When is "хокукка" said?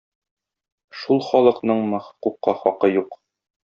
2.09-2.61